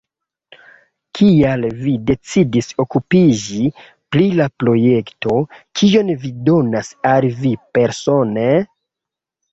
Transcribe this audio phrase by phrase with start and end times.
[1.19, 3.67] Kial vi decidis okupiĝi
[4.15, 5.37] pri la projekto,
[5.81, 8.49] kion ĝi donas al vi persone?